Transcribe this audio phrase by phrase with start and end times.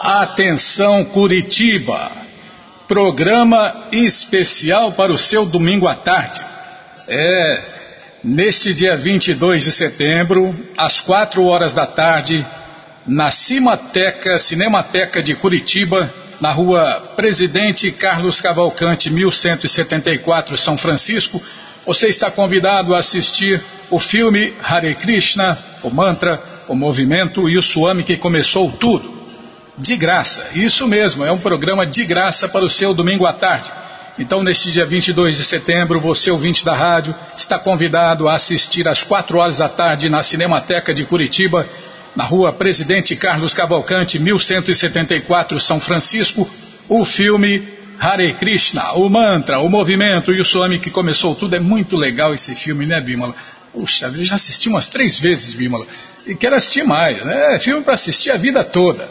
[0.00, 2.10] Atenção Curitiba!
[2.88, 6.40] Programa especial para o seu domingo à tarde.
[7.06, 7.62] É,
[8.24, 12.44] neste dia 22 de setembro, às 4 horas da tarde,
[13.06, 21.40] na Cimateca, Cinemateca de Curitiba, na rua Presidente Carlos Cavalcante, 1174, São Francisco,
[21.86, 27.62] você está convidado a assistir o filme Hare Krishna, o mantra, o movimento e o
[27.62, 29.22] Swami que começou tudo.
[29.78, 33.70] De graça, isso mesmo, é um programa de graça para o seu domingo à tarde.
[34.18, 39.02] Então, neste dia 22 de setembro, você, ouvinte da rádio, está convidado a assistir às
[39.02, 41.66] 4 horas da tarde na Cinemateca de Curitiba,
[42.14, 46.48] na rua Presidente Carlos Cavalcante, 1174, São Francisco,
[46.88, 47.66] o filme
[47.98, 51.56] Hare Krishna, o mantra, o movimento e o Swami que começou tudo.
[51.56, 53.34] É muito legal esse filme, né, Bimala?
[53.72, 55.86] Puxa, eu já assisti umas três vezes, Bimala.
[56.26, 57.56] E quero assistir mais, né?
[57.56, 59.08] É filme para assistir a vida toda.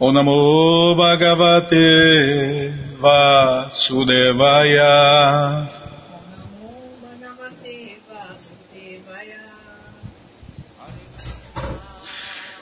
[0.00, 4.86] Om Namo Bhagavate Vasudevaya.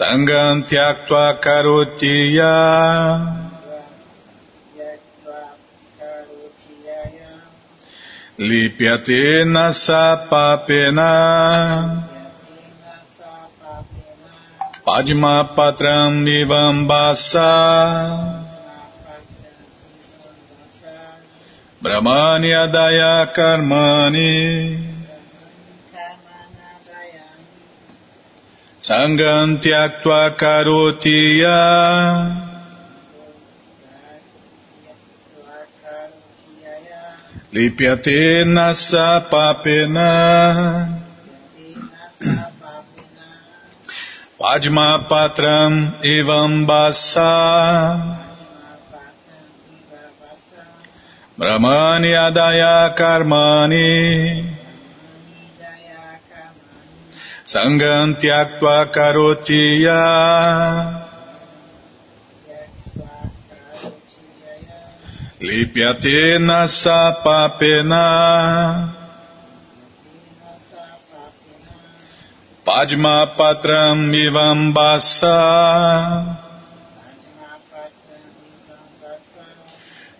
[0.00, 2.56] Sangantyaktua Karotiya
[8.40, 11.12] Lipyate nasapapena
[14.80, 17.52] Padma patram nivambasa
[21.84, 24.89] Brahmani adaya karmani
[28.80, 31.60] Sangantyaktua karotiya.
[37.52, 40.12] Lipyate nasa papena.
[44.40, 47.36] Padma patram evam basa.
[51.36, 54.59] Brahmani adaya karmani
[57.50, 60.02] Sangantyakva karotiya.
[65.40, 68.06] Lipyate nasapapena
[72.62, 75.32] Padma patram ivambasa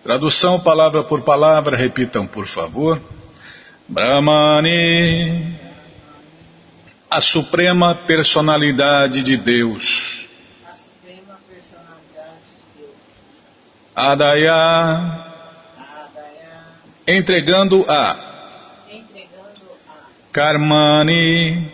[0.03, 2.99] Tradução palavra por palavra, repitam por favor.
[3.87, 5.55] Brahmani,
[7.10, 10.28] a suprema personalidade de Deus.
[13.96, 15.26] Adaya,
[17.04, 18.16] entregando a
[20.32, 21.68] Karmani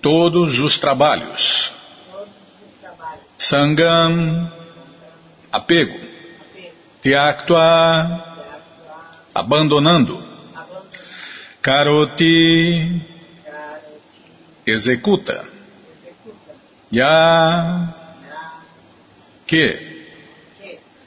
[0.00, 1.72] todos os trabalhos.
[3.36, 4.50] Sangam,
[5.52, 6.00] apego.
[7.02, 8.24] Tyaktva,
[9.34, 10.24] abandonando.
[11.60, 13.13] Karoti,
[14.66, 15.44] executa.
[16.90, 17.94] Ya,
[19.46, 19.94] que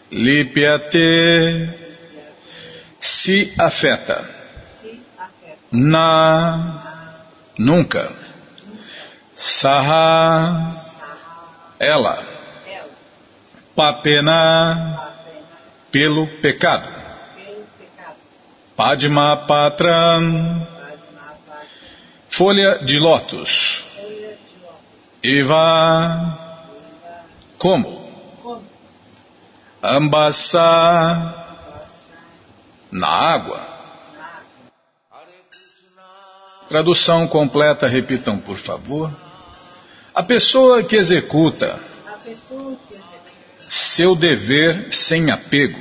[0.09, 1.69] Lipyate
[2.99, 4.29] se afeta.
[5.71, 6.83] Na
[7.57, 8.11] nunca.
[9.35, 10.73] Saha
[11.79, 12.23] ela.
[13.75, 15.11] Papena
[15.91, 16.89] pelo pecado.
[18.75, 20.76] Padma Patram
[22.29, 23.83] folha de lótus.
[25.23, 26.37] Eva
[27.57, 28.07] como?
[29.81, 31.35] Ambassa
[32.91, 33.77] na água.
[36.69, 39.11] Tradução completa, repitam por favor.
[40.13, 41.79] A pessoa que executa
[43.69, 45.79] seu dever sem apego,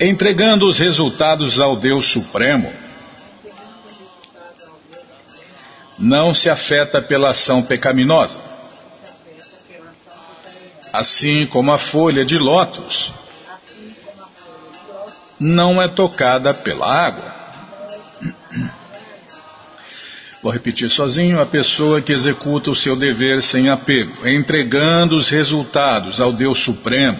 [0.00, 2.72] entregando os resultados ao Deus Supremo,
[5.98, 8.54] não se afeta pela ação pecaminosa
[10.94, 13.12] assim como a folha de lótus
[15.40, 17.34] não é tocada pela água.
[20.40, 26.20] Vou repetir sozinho: a pessoa que executa o seu dever sem apego, entregando os resultados
[26.20, 27.18] ao Deus Supremo,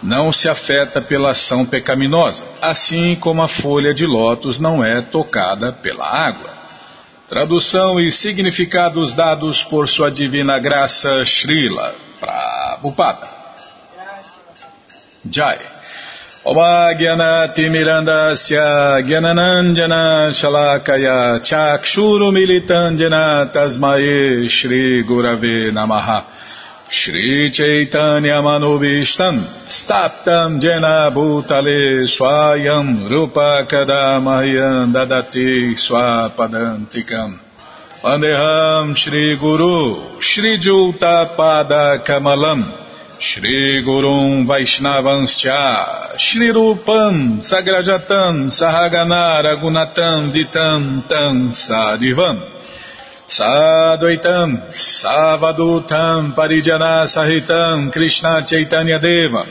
[0.00, 5.72] não se afeta pela ação pecaminosa, assim como a folha de lótus não é tocada
[5.72, 6.59] pela água.
[7.30, 13.28] Tradução e significados dados por Sua Divina Graça Srila Prabhupada.
[15.30, 15.60] Jai.
[16.44, 26.39] Oma Gyanati Mirandasya Gyananandjana Shalakaya Chakshuru Militandjana Tasmae Shri Gurave Namaha
[26.92, 37.38] Shri Chaitanya Manubishtam Staptam Jena Bhutale Swayam Rupa Kadamahyam Dadati Swapadantikam
[38.02, 42.64] Andeham Shri Guru Shri Juta Pada Kamalam
[43.20, 52.59] Shri Gurum Vaishnavanscha Shri Rupam Sagrajatam Sahagana Ragunatam Vitam Tam Sadivam
[53.30, 59.46] Sadvaitam Savadutam Parijana Sahitam Krishna Chaitanya Deva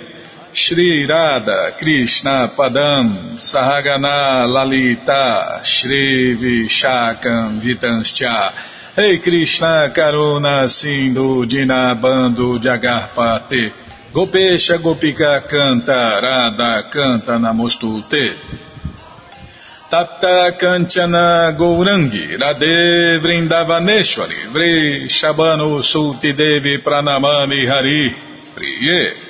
[0.51, 8.51] Shri Radha Krishna Padam Sahagana Lalita Shri Vishakam Vitanscha
[8.97, 13.71] Rei Krishna Karuna Sindhu Dinabando Jagarpate
[14.11, 18.68] Gopesha Gopika Canta Radha Canta Namostute
[19.89, 28.15] Tata Kanchana Gourangi Radhe Vrindavaneshwari Vri Shabano Sulti Devi Pranamani Hari
[28.55, 29.29] Priye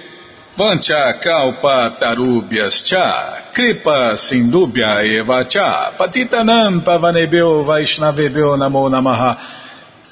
[0.58, 9.38] Pancha kalpa tarubhyas cha, kripa sindubhya eva cha, patitanam pavanebhyo vaishnavebhyo namo namaha.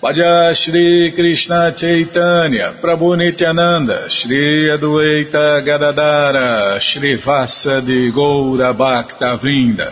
[0.01, 9.91] Bhaja Shri Krishna Chaitanya, Prabhu Nityananda, Shri Adueita Gadadara, Shri Vasa de Goura Bhakta Vrinda.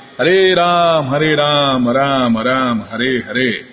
[0.17, 3.65] Hare Ram, Hare Ram, Ram Ram, Hare Hare.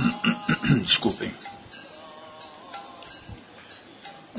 [0.86, 1.32] Desculpem.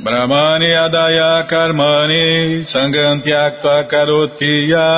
[0.01, 4.89] Brahmani adaya karmani sangantyakta karotiya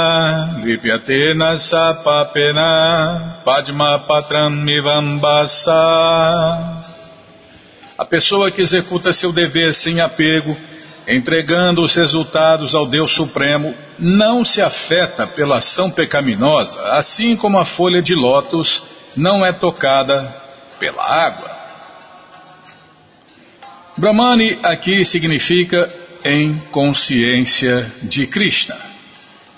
[0.64, 5.84] lipyatena sapapena padma patram mivambasa
[7.98, 10.56] A pessoa que executa seu dever sem apego
[11.08, 17.66] entregando os resultados ao Deus Supremo, não se afeta pela ação pecaminosa, assim como a
[17.66, 18.84] folha de lótus
[19.16, 20.34] não é tocada
[20.80, 21.52] pela água.
[23.96, 25.92] Brahmani aqui significa
[26.26, 28.76] em consciência de Krishna.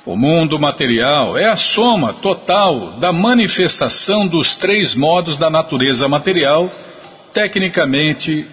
[0.06, 6.72] O mundo material é a soma total da manifestação dos três modos da natureza material,
[7.34, 8.46] tecnicamente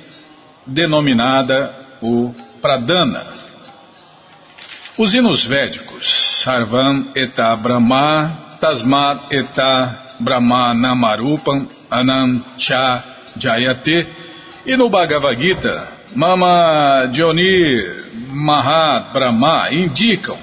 [0.66, 3.26] denominada o Pradana.
[4.96, 13.02] Os hinos védicos, Sarvam Eta Brahma, Tasmat Eta Brahma Namarupam Anam Cha
[13.36, 14.06] Jayate,
[14.64, 17.82] e no Bhagavad Gita, Mama Joni
[18.30, 20.38] Mahat Brahma indicam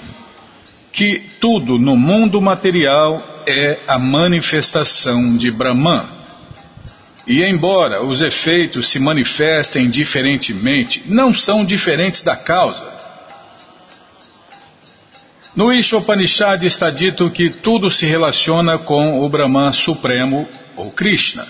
[0.91, 6.18] que tudo no mundo material é a manifestação de Brahman.
[7.29, 12.91] E embora os efeitos se manifestem diferentemente, não são diferentes da causa.
[15.55, 21.47] No Ishopanishad está dito que tudo se relaciona com o Brahman Supremo, ou Krishna,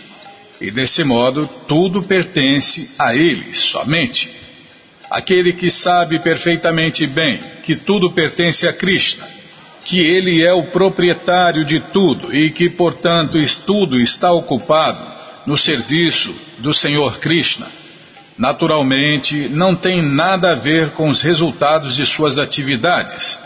[0.59, 4.29] e desse modo tudo pertence a ele somente.
[5.09, 9.25] Aquele que sabe perfeitamente bem que tudo pertence a Krishna,
[9.85, 16.35] que ele é o proprietário de tudo e que, portanto, tudo está ocupado no serviço
[16.59, 17.67] do Senhor Krishna,
[18.37, 23.37] naturalmente não tem nada a ver com os resultados de suas atividades,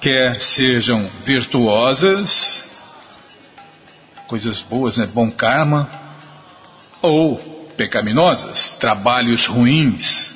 [0.00, 2.68] quer sejam virtuosas,
[4.26, 5.88] coisas boas, né, bom karma,
[7.02, 7.36] ou
[7.76, 10.32] pecaminosas, trabalhos ruins.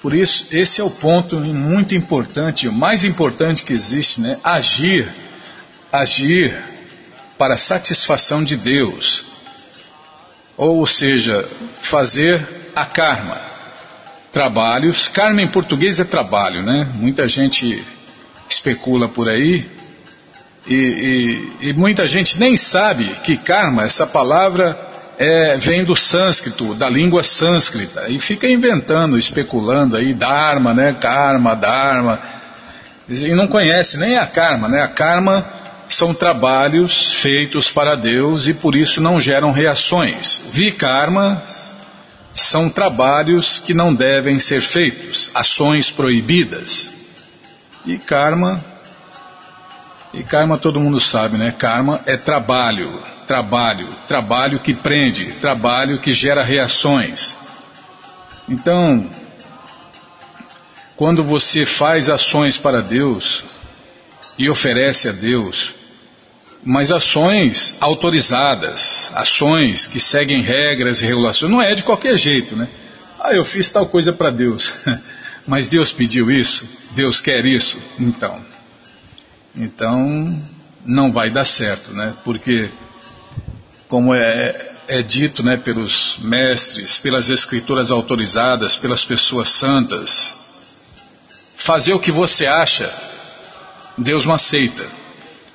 [0.00, 4.38] Por isso, esse é o ponto muito importante, o mais importante que existe, né?
[4.44, 5.12] Agir,
[5.92, 6.56] agir
[7.36, 9.24] para a satisfação de Deus,
[10.58, 11.48] ou seja,
[11.82, 13.40] fazer a karma.
[14.32, 16.86] Trabalhos, karma em português é trabalho, né?
[16.94, 17.82] Muita gente
[18.50, 19.64] especula por aí
[20.66, 20.74] e,
[21.62, 24.78] e, e muita gente nem sabe que karma, essa palavra
[25.16, 30.94] é, vem do sânscrito, da língua sânscrita, e fica inventando, especulando aí, dharma, né?
[31.00, 32.20] Karma, dharma,
[33.08, 34.82] e não conhece nem a karma, né?
[34.82, 35.44] A karma
[35.88, 40.42] são trabalhos feitos para Deus e por isso não geram reações.
[40.50, 41.42] Vikarma
[42.34, 46.90] são trabalhos que não devem ser feitos, ações proibidas.
[47.86, 48.62] E karma,
[50.12, 51.52] e karma todo mundo sabe, né?
[51.52, 57.34] Karma é trabalho, trabalho, trabalho que prende, trabalho que gera reações.
[58.46, 59.08] Então,
[60.96, 63.44] quando você faz ações para Deus
[64.38, 65.77] e oferece a Deus
[66.64, 71.50] mas ações autorizadas, ações que seguem regras e regulações.
[71.50, 72.68] Não é de qualquer jeito, né?
[73.20, 74.72] Ah, eu fiz tal coisa para Deus.
[75.46, 78.38] Mas Deus pediu isso, Deus quer isso, então.
[79.56, 80.42] Então
[80.84, 82.14] não vai dar certo, né?
[82.22, 82.68] Porque
[83.88, 90.34] como é, é dito, né, pelos mestres, pelas escrituras autorizadas, pelas pessoas santas,
[91.56, 92.92] fazer o que você acha,
[93.96, 94.86] Deus não aceita.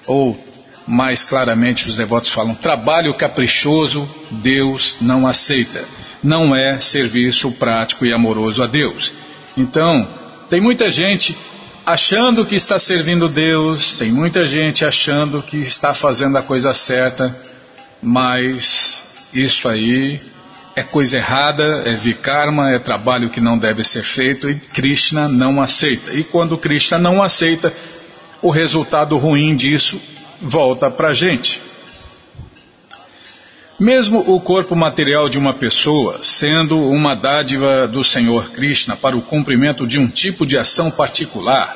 [0.08, 0.53] Ou
[0.88, 5.84] mais claramente os devotos falam, trabalho caprichoso, Deus não aceita.
[6.24, 9.12] Não é serviço prático e amoroso a Deus.
[9.56, 10.08] Então,
[10.50, 11.38] tem muita gente
[11.86, 17.36] achando que está servindo Deus, tem muita gente achando que está fazendo a coisa certa,
[18.02, 20.20] mas isso aí
[20.76, 25.62] é coisa errada, é vikarma, é trabalho que não deve ser feito e Krishna não
[25.62, 26.14] aceita.
[26.14, 27.72] E quando Krishna não aceita,
[28.42, 30.02] o resultado ruim disso
[30.44, 31.62] volta para a gente.
[33.80, 39.22] Mesmo o corpo material de uma pessoa sendo uma dádiva do Senhor Krishna para o
[39.22, 41.76] cumprimento de um tipo de ação particular,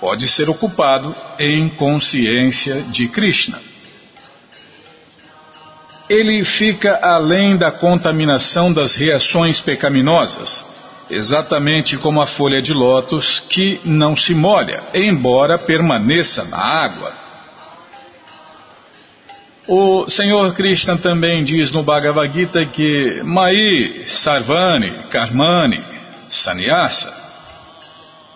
[0.00, 3.60] pode ser ocupado em consciência de Krishna.
[6.08, 10.64] Ele fica além da contaminação das reações pecaminosas,
[11.08, 17.19] exatamente como a folha de lótus que não se molha, embora permaneça na água.
[19.68, 25.82] O Senhor Krishna também diz no Bhagavad Gita que Mai, Sarvani, Karmani,
[26.30, 27.12] Sannyasa,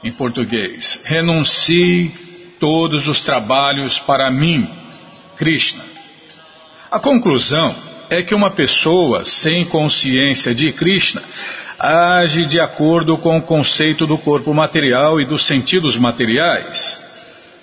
[0.04, 2.12] em português, renuncie
[2.60, 4.68] todos os trabalhos para mim,
[5.36, 5.82] Krishna.
[6.90, 7.74] A conclusão
[8.10, 11.22] é que uma pessoa sem consciência de Krishna
[11.78, 17.03] age de acordo com o conceito do corpo material e dos sentidos materiais.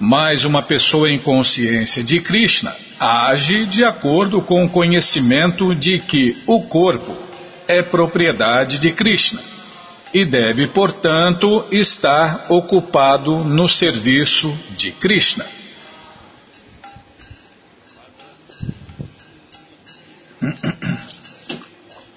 [0.03, 6.41] Mas uma pessoa em consciência de Krishna age de acordo com o conhecimento de que
[6.47, 7.15] o corpo
[7.67, 9.39] é propriedade de Krishna
[10.11, 15.45] e deve, portanto, estar ocupado no serviço de Krishna.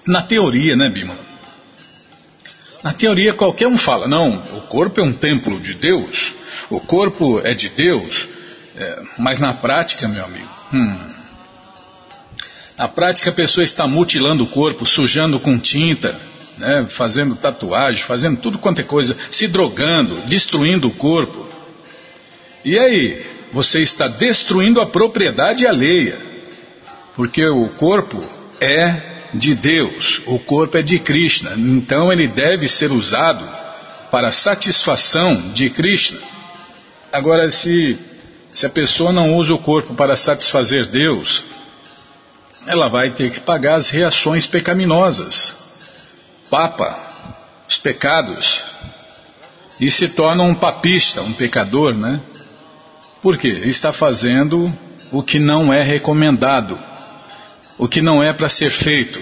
[0.07, 1.24] Na teoria, né, Bima?
[2.85, 6.33] Na teoria, qualquer um fala: não, o corpo é um templo de Deus,
[6.69, 8.27] o corpo é de Deus,
[8.77, 10.95] é, mas na prática, meu amigo, hum,
[12.77, 16.15] na prática a pessoa está mutilando o corpo, sujando com tinta,
[16.59, 21.43] né, fazendo tatuagem, fazendo tudo quanto é coisa, se drogando, destruindo o corpo.
[22.63, 26.19] E aí, você está destruindo a propriedade alheia,
[27.15, 28.23] porque o corpo
[28.61, 33.45] é de Deus, o corpo é de Krishna, então ele deve ser usado
[34.11, 36.19] para satisfação de Krishna.
[37.11, 37.97] Agora, se
[38.55, 41.43] se a pessoa não usa o corpo para satisfazer Deus,
[42.65, 45.53] ela vai ter que pagar as reações pecaminosas.
[46.49, 46.97] Papa,
[47.67, 48.63] os pecados.
[49.77, 52.21] E se torna um papista, um pecador, né?
[53.21, 53.49] Por quê?
[53.65, 54.71] Está fazendo
[55.11, 56.79] o que não é recomendado,
[57.77, 59.19] o que não é para ser feito.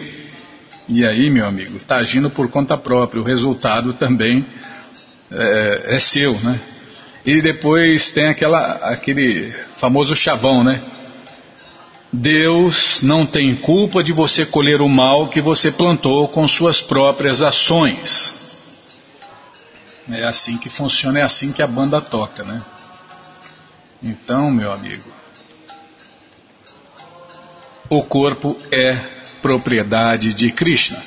[0.87, 3.21] E aí, meu amigo, está agindo por conta própria.
[3.21, 4.45] O resultado também
[5.31, 6.59] é, é seu, né?
[7.25, 10.81] E depois tem aquela, aquele famoso chavão, né?
[12.11, 17.41] Deus não tem culpa de você colher o mal que você plantou com suas próprias
[17.41, 18.35] ações.
[20.09, 22.61] É assim que funciona, é assim que a banda toca, né?
[24.03, 25.09] Então, meu amigo,
[27.97, 28.97] o corpo é
[29.41, 30.97] propriedade de Krishna.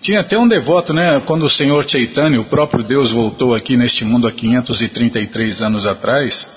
[0.00, 1.20] Tinha até um devoto, né?
[1.26, 6.48] Quando o Senhor Chaitanya, o próprio Deus, voltou aqui neste mundo há 533 anos atrás,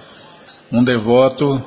[0.72, 1.62] um devoto,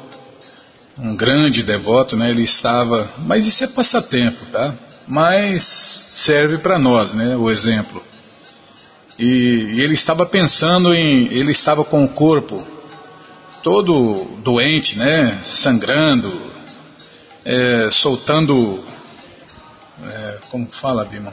[0.98, 2.30] um grande devoto, né?
[2.30, 4.74] Ele estava, mas isso é passatempo, tá?
[5.06, 5.64] Mas
[6.12, 7.36] serve para nós, né?
[7.36, 8.02] O exemplo.
[9.18, 9.24] E,
[9.74, 12.62] e ele estava pensando em, ele estava com o corpo
[13.62, 15.40] todo doente, né?
[15.42, 16.32] Sangrando,
[17.46, 18.84] é, soltando,
[20.04, 21.32] é, como fala, Bima?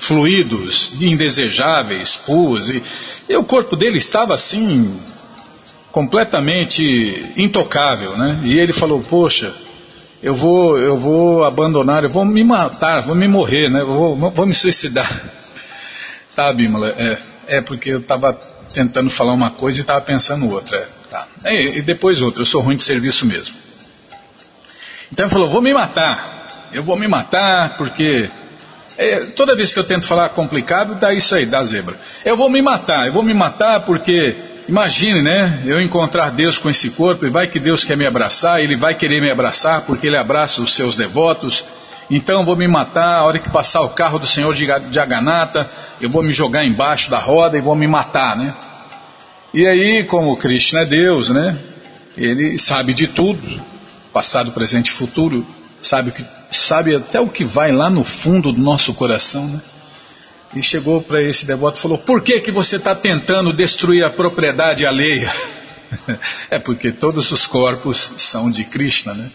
[0.00, 2.82] fluidos indesejáveis, pus, e,
[3.28, 4.98] e o corpo dele estava assim,
[5.92, 6.82] completamente
[7.36, 8.40] intocável, né?
[8.42, 9.52] E ele falou, poxa,
[10.22, 13.84] eu vou, eu vou abandonar, eu vou me matar, vou me morrer, né?
[13.84, 15.10] Vou, vou me suicidar.
[16.34, 17.18] Tá, Bímola, é,
[17.56, 18.32] é porque eu estava
[18.72, 20.78] tentando falar uma coisa e estava pensando outra.
[20.78, 21.28] É, tá.
[21.44, 23.54] É, e depois outra, eu sou ruim de serviço mesmo.
[25.12, 28.30] Então ele falou, vou me matar, eu vou me matar porque
[28.96, 31.96] é, toda vez que eu tento falar complicado, dá isso aí, dá zebra.
[32.24, 35.62] Eu vou me matar, eu vou me matar porque Imagine, né?
[35.66, 38.94] Eu encontrar Deus com esse corpo e vai que Deus quer me abraçar, ele vai
[38.94, 41.64] querer me abraçar porque ele abraça os seus devotos.
[42.08, 45.68] Então eu vou me matar, a hora que passar o carro do Senhor de Aganata,
[46.00, 48.54] eu vou me jogar embaixo da roda e vou me matar, né?
[49.52, 51.58] E aí, como Krishna é Deus, né?
[52.16, 53.60] Ele sabe de tudo,
[54.12, 55.46] passado, presente e futuro,
[55.82, 56.12] sabe,
[56.50, 59.60] sabe até o que vai lá no fundo do nosso coração, né?
[60.54, 64.10] E chegou para esse devoto e falou: Por que, que você está tentando destruir a
[64.10, 65.32] propriedade alheia?
[66.50, 69.30] é porque todos os corpos são de Krishna, né?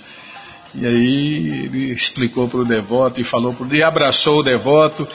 [0.74, 5.08] E aí ele explicou para o devoto e falou pro, e abraçou o devoto.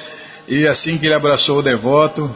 [0.49, 2.35] E assim que ele abraçou o devoto,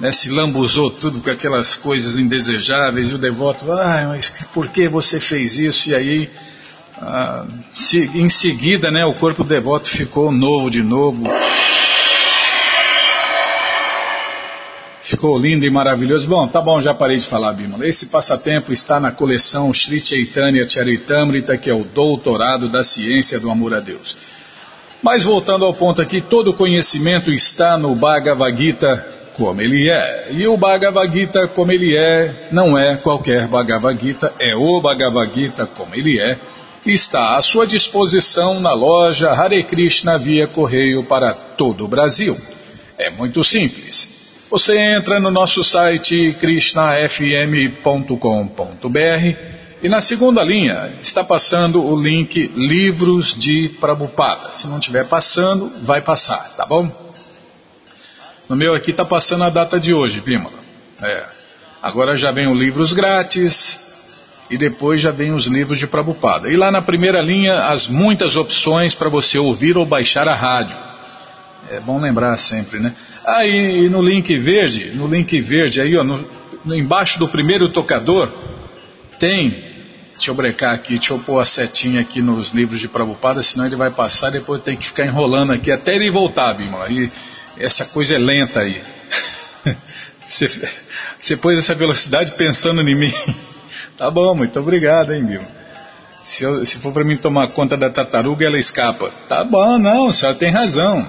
[0.00, 3.10] né, se lambuzou tudo com aquelas coisas indesejáveis.
[3.10, 5.90] E o devoto, ah, mas por que você fez isso?
[5.90, 6.30] E aí,
[6.96, 7.44] ah,
[8.14, 11.24] em seguida, né, o corpo do devoto ficou novo de novo.
[15.02, 16.28] Ficou lindo e maravilhoso.
[16.28, 17.86] Bom, tá bom, já parei de falar, Bimala.
[17.86, 23.50] Esse passatempo está na coleção Sri Chaitanya Charitamrita, que é o doutorado da ciência do
[23.50, 24.16] amor a Deus.
[25.02, 30.28] Mas voltando ao ponto aqui, todo conhecimento está no Bhagavad Gita como ele é.
[30.32, 35.32] E o Bhagavad Gita como ele é, não é qualquer Bhagavad Gita, é o Bhagavad
[35.34, 36.38] Gita como ele é.
[36.84, 42.36] Está à sua disposição na loja Hare Krishna via correio para todo o Brasil.
[42.98, 44.10] É muito simples.
[44.50, 49.36] Você entra no nosso site krishnafm.com.br
[49.82, 54.52] e na segunda linha está passando o link Livros de Prabhupada.
[54.52, 57.09] Se não estiver passando, vai passar, tá bom?
[58.50, 60.58] No meu aqui está passando a data de hoje, Bímola.
[61.00, 61.22] É.
[61.80, 63.78] Agora já vem os livros grátis
[64.50, 66.50] e depois já vem os livros de Prabhupada.
[66.50, 70.76] E lá na primeira linha, as muitas opções para você ouvir ou baixar a rádio.
[71.70, 72.92] É bom lembrar sempre, né?
[73.24, 76.26] Aí no link verde, no link verde aí, ó, no,
[76.74, 78.28] embaixo do primeiro tocador,
[79.20, 79.50] tem,
[80.12, 83.64] deixa eu brecar aqui, deixa eu pôr a setinha aqui nos livros de Prabhupada, senão
[83.64, 86.88] ele vai passar, depois tem que ficar enrolando aqui até ele voltar, Bima.
[86.88, 87.08] E
[87.60, 88.82] essa coisa é lenta aí.
[90.30, 90.46] Você,
[91.18, 93.12] você pôs essa velocidade pensando em mim.
[93.98, 95.46] Tá bom, muito obrigado, hein, Bima.
[96.24, 99.10] Se, eu, se for para mim tomar conta da tartaruga, ela escapa.
[99.28, 101.06] Tá bom, não, a senhora tem razão.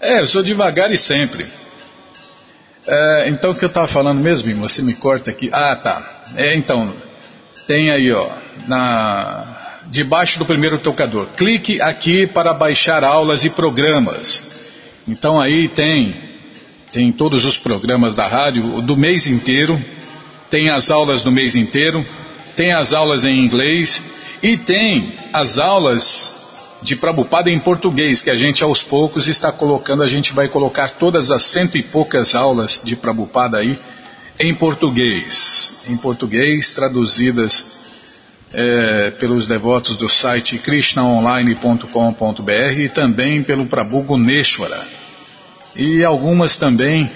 [0.00, 1.46] É, eu sou devagar e sempre.
[2.86, 5.50] É, então o que eu estava falando mesmo, você me corta aqui.
[5.52, 6.22] Ah, tá.
[6.36, 6.90] É, então,
[7.66, 8.30] tem aí, ó,
[8.66, 11.26] na, debaixo do primeiro tocador.
[11.36, 14.53] Clique aqui para baixar aulas e programas.
[15.06, 16.14] Então aí tem,
[16.90, 19.80] tem todos os programas da rádio do mês inteiro,
[20.50, 22.04] tem as aulas do mês inteiro,
[22.56, 24.02] tem as aulas em inglês
[24.42, 26.34] e tem as aulas
[26.82, 30.90] de Prabupada em português, que a gente aos poucos está colocando, a gente vai colocar
[30.90, 33.78] todas as cento e poucas aulas de Prabupada aí
[34.38, 37.64] em português, em português, traduzidas
[38.52, 44.86] é, pelos devotos do site krishnaonline.com.br e também pelo Prabhu Guneshwara.
[45.76, 47.10] E algumas também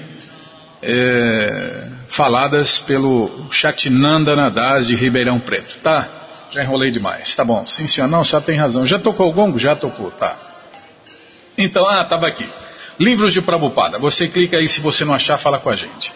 [0.83, 6.09] é, faladas pelo Shaktinandana Das de Ribeirão Preto, tá?
[6.51, 7.35] Já enrolei demais.
[7.35, 7.64] Tá bom.
[7.66, 8.09] Sim, senhor.
[8.09, 8.87] Não, só tem razão.
[8.87, 9.59] Já tocou o gongo?
[9.59, 10.11] Já tocou.
[10.11, 10.37] Tá.
[11.57, 12.49] Então, ah, estava aqui.
[12.99, 13.99] Livros de Prabhupada.
[13.99, 16.12] Você clica aí, se você não achar, fala com a gente.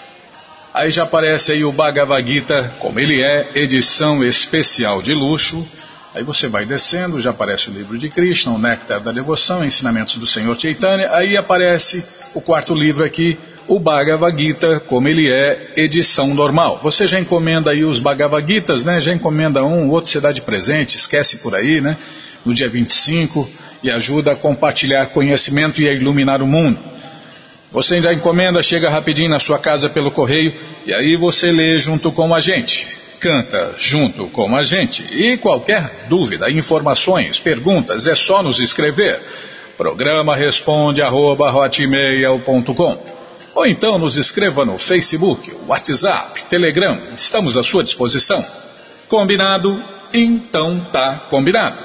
[0.72, 5.68] Aí já aparece aí o Bhagavad Gita, como ele é, edição especial de luxo.
[6.14, 10.16] Aí você vai descendo, já aparece o livro de Krishna, o Néctar da Devoção, Ensinamentos
[10.16, 11.08] do Senhor Chaitanya.
[11.10, 16.80] Aí aparece o quarto livro aqui, o Bhagavad Gita, como ele é, edição normal.
[16.82, 19.00] Você já encomenda aí os Bhagavad Gitas, né?
[19.00, 21.96] Já encomenda um, o outro você dá de presente, esquece por aí, né?
[22.44, 23.48] No dia 25
[23.82, 26.78] e ajuda a compartilhar conhecimento e a iluminar o mundo.
[27.70, 32.12] Você ainda encomenda, chega rapidinho na sua casa pelo correio e aí você lê junto
[32.12, 32.86] com a gente.
[33.22, 35.04] Canta junto com a gente.
[35.14, 39.20] E qualquer dúvida, informações, perguntas, é só nos escrever.
[39.76, 41.52] Programa responde arroba,
[43.54, 48.44] ou então nos escreva no Facebook, WhatsApp, Telegram, estamos à sua disposição.
[49.08, 49.80] Combinado?
[50.12, 51.78] Então tá combinado.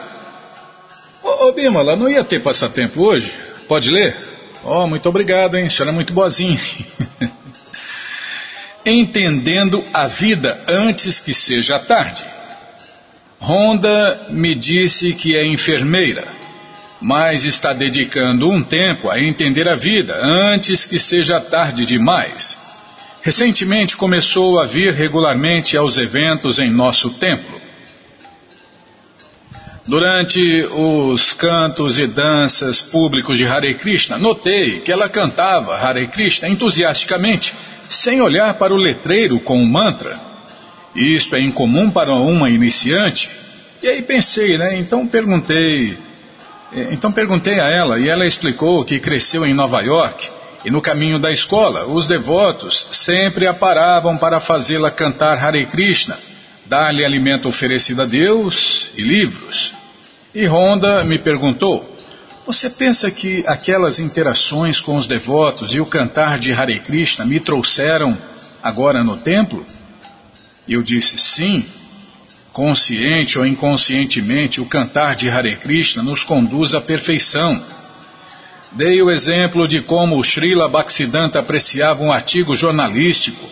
[1.21, 3.31] Ô, ô não ia ter passatempo hoje?
[3.67, 4.17] Pode ler?
[4.63, 5.67] Oh, muito obrigado, hein?
[5.67, 6.59] A senhora é muito boazinha.
[8.89, 12.23] Entendendo a vida antes que seja tarde.
[13.39, 16.37] Honda me disse que é enfermeira
[16.99, 22.57] mas está dedicando um tempo a entender a vida antes que seja tarde demais.
[23.21, 27.61] Recentemente começou a vir regularmente aos eventos em nosso templo.
[29.85, 36.49] Durante os cantos e danças públicos de Hare Krishna, notei que ela cantava Hare Krishna
[36.49, 37.53] entusiasticamente,
[37.89, 40.19] sem olhar para o letreiro com o mantra.
[40.95, 43.29] Isto é incomum para uma iniciante.
[43.81, 44.77] E aí pensei, né?
[44.77, 45.97] Então perguntei,
[46.73, 50.29] eh, então perguntei a ela e ela explicou que cresceu em Nova York
[50.65, 56.17] e no caminho da escola os devotos sempre a paravam para fazê-la cantar Hare Krishna,
[56.65, 59.71] dar-lhe alimento oferecido a Deus e livros.
[60.33, 61.96] E Honda me perguntou:
[62.47, 67.41] Você pensa que aquelas interações com os devotos e o cantar de Hare Krishna me
[67.41, 68.17] trouxeram
[68.63, 69.65] agora no templo?
[70.65, 71.65] Eu disse: Sim.
[72.53, 77.61] Consciente ou inconscientemente, o cantar de Hare Krishna nos conduz à perfeição.
[78.71, 83.45] Dei o exemplo de como o Srila Bhaktisiddhanta apreciava um artigo jornalístico,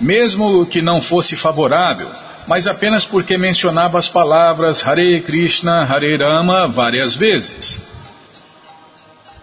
[0.00, 2.10] mesmo que não fosse favorável,
[2.48, 7.89] mas apenas porque mencionava as palavras Hare Krishna, Hare Rama várias vezes.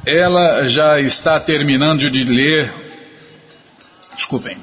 [0.07, 2.73] Ela já está terminando de ler.
[4.15, 4.55] Desculpem.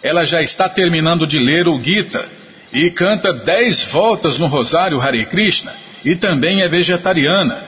[0.00, 2.24] Ela já está terminando de ler o Gita
[2.72, 7.64] e canta dez voltas no Rosário Hare Krishna e também é vegetariana.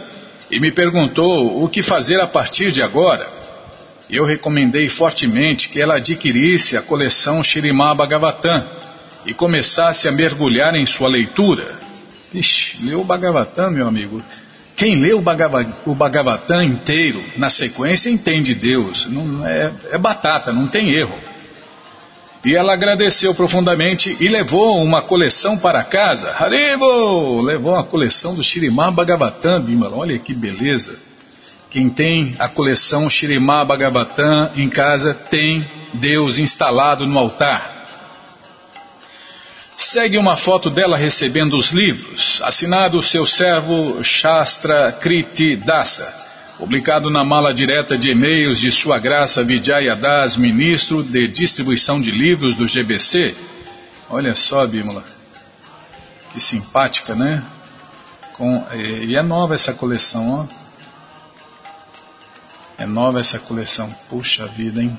[0.49, 3.29] E me perguntou o que fazer a partir de agora.
[4.09, 8.65] Eu recomendei fortemente que ela adquirisse a coleção Shirimá Bhagavatam
[9.27, 11.81] e começasse a mergulhar em sua leitura.
[12.33, 14.23] Ixi, leu o Bhagavatam, meu amigo.
[14.77, 15.23] Quem lê o,
[15.87, 19.07] o Bhagavatam inteiro, na sequência, entende Deus.
[19.07, 21.17] Não, é, é batata, não tem erro.
[22.45, 26.31] E ela agradeceu profundamente e levou uma coleção para casa.
[26.39, 27.41] Haribo!
[27.41, 29.97] Levou uma coleção do Shirimá Bhagavatam, Bimala.
[29.97, 30.99] Olha que beleza.
[31.71, 37.74] Quem tem a coleção Shirimá Bhagavatam em casa tem Deus instalado no altar.
[39.77, 46.25] Segue uma foto dela recebendo os livros, assinado seu servo Shastra Kriti Dasa
[46.59, 52.11] publicado na mala direta de e-mails de Sua Graça Vijaya Das, ministro de distribuição de
[52.11, 53.35] livros do GBC.
[54.09, 55.05] Olha só, Bímola,
[56.33, 57.43] que simpática, né?
[58.35, 60.65] Com, e é nova essa coleção, ó.
[62.77, 64.99] É nova essa coleção, puxa vida, hein?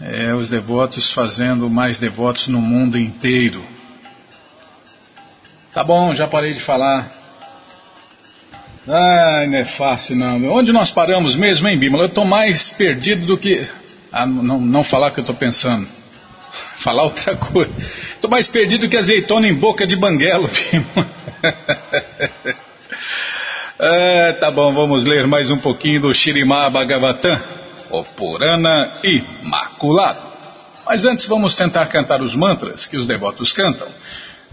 [0.00, 3.64] É, os devotos fazendo mais devotos no mundo inteiro.
[5.72, 7.10] Tá bom, já parei de falar.
[8.86, 10.44] Ai, não é fácil não.
[10.52, 12.04] Onde nós paramos mesmo, hein, Bímola?
[12.04, 13.66] Eu estou mais perdido do que.
[14.10, 15.86] Ah, não, não falar o que eu estou pensando.
[16.76, 17.72] Falar outra coisa.
[18.14, 21.10] Estou mais perdido que azeitona em boca de banguelo, Bímola.
[23.78, 27.40] ah, tá bom, vamos ler mais um pouquinho do Shirimá Bhagavatam,
[27.92, 30.32] o Purana Imaculado.
[30.86, 33.88] Mas antes vamos tentar cantar os mantras que os devotos cantam.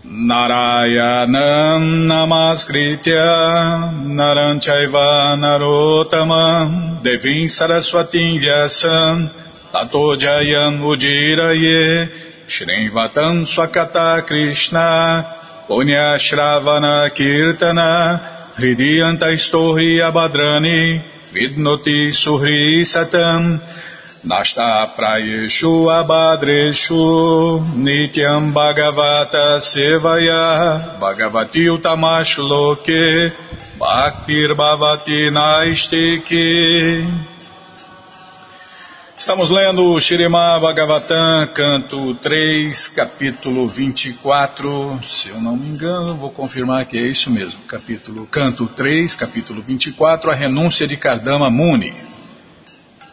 [0.03, 9.29] Narayanam Namaskritya Naranchaiva Narotamam Devim Saraswatim Vyasam
[10.85, 12.09] Ujiraye
[12.47, 15.25] Shrivatam Swakata Krishna
[15.67, 23.61] Punya Shravana Kirtana Hridiyanta Istohi Abhadrani Vidnoti Suhri Satam
[24.23, 33.31] Nasta prayeshu abadreshu nityam bhagavata sevaya bhagavati utamashu loke
[33.79, 36.49] bhaktir bhavati naistiki
[39.19, 44.97] Estamos lendo o Shirima Bhagavatam, canto 3, capítulo 24.
[45.03, 47.59] Se eu não me engano, vou confirmar que é isso mesmo.
[47.63, 51.93] Capítulo, canto 3, capítulo 24, a renúncia de Kardama Muni.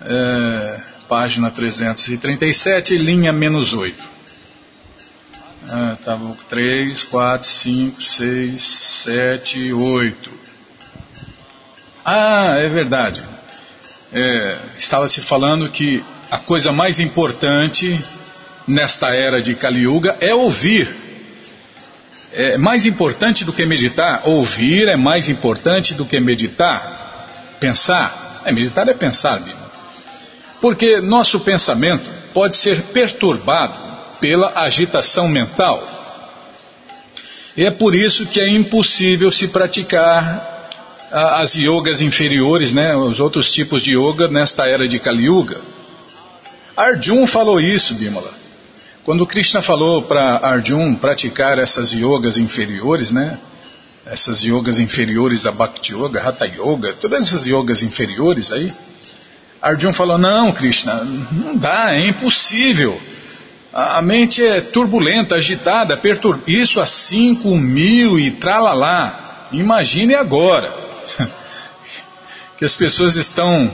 [0.01, 3.99] É, página 337, linha menos 8.
[5.69, 8.63] Ah, tá bom, 3, 4, 5, 6,
[9.03, 10.31] 7, 8.
[12.05, 13.25] Ah, é verdade.
[14.13, 18.03] É, estava se falando que a coisa mais importante
[18.67, 20.89] nesta era de Kali Yuga é ouvir.
[22.33, 24.23] É mais importante do que meditar.
[24.25, 27.57] Ouvir é mais importante do que meditar.
[27.59, 28.43] Pensar.
[28.45, 29.67] É, meditar é pensar, Bíblia.
[30.61, 33.75] Porque nosso pensamento pode ser perturbado
[34.21, 35.87] pela agitação mental.
[37.57, 40.56] E é por isso que é impossível se praticar
[41.11, 45.61] as yogas inferiores, né, os outros tipos de yoga nesta era de Kali Yuga.
[46.77, 48.35] Arjun falou isso, Bimala.
[49.05, 53.39] Quando Krishna falou para Arjun praticar essas yogas inferiores, né,
[54.05, 58.73] essas yogas inferiores a Bhakti Yoga, Hatha Yoga, todas essas yogas inferiores aí,
[59.63, 63.01] Arjun falou: Não, Krishna, não dá, é impossível.
[63.73, 66.45] A, mente é turbulenta, agitada, perturbada.
[66.47, 69.49] Isso há cinco mil e tralalá.
[69.53, 70.86] Imagine agora
[72.59, 73.71] que as pessoas estão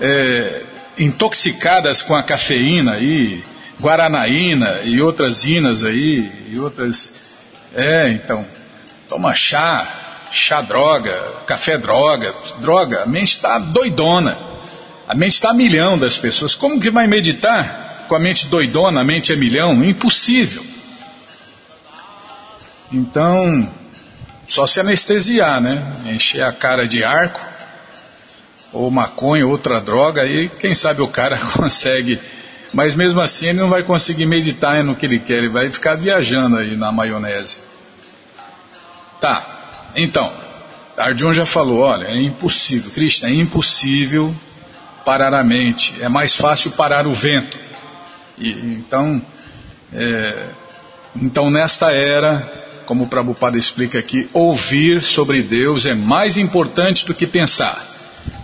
[0.00, 0.62] é,
[0.98, 3.44] intoxicadas com a cafeína aí,
[3.80, 7.10] guaranaína e outras inas aí, e outras.
[7.74, 8.46] É, então,
[9.08, 11.12] toma chá, chá droga,
[11.46, 14.52] café droga, droga, a mente está doidona.
[15.08, 16.54] A mente está a milhão das pessoas.
[16.54, 19.84] Como que vai meditar com a mente doidona, a mente é milhão?
[19.84, 20.64] Impossível.
[22.92, 23.68] Então,
[24.52, 25.82] só se anestesiar, né?
[26.12, 27.40] Encher a cara de arco,
[28.70, 32.20] ou maconha, outra droga, aí quem sabe o cara consegue.
[32.70, 35.94] Mas mesmo assim ele não vai conseguir meditar no que ele quer, ele vai ficar
[35.94, 37.60] viajando aí na maionese.
[39.22, 40.30] Tá, então,
[40.98, 44.34] Arjun já falou, olha, é impossível, Krishna, é impossível
[45.02, 47.58] parar a mente, é mais fácil parar o vento.
[48.38, 49.22] E, então,
[49.94, 50.46] é,
[51.16, 57.14] então nesta era como o Prabhupada explica aqui, ouvir sobre Deus é mais importante do
[57.14, 57.86] que pensar,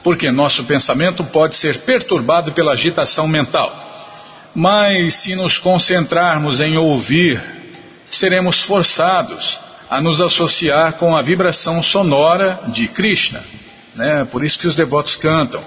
[0.03, 3.87] porque nosso pensamento pode ser perturbado pela agitação mental.
[4.55, 7.41] Mas se nos concentrarmos em ouvir,
[8.11, 9.59] seremos forçados
[9.91, 13.43] a nos associar com a vibração sonora de Krishna.
[13.95, 14.25] Né?
[14.31, 15.63] Por isso que os devotos cantam,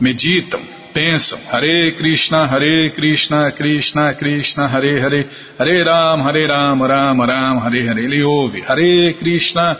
[0.00, 0.60] meditam,
[0.98, 7.58] pensam, Hare Krishna, Hare Krishna, Krishna Krishna, Hare Hare, Hare Ram, Hare Ram, Ram Ram,
[7.60, 8.04] Hare Hare.
[8.04, 9.78] Ele ouve, Hare Krishna,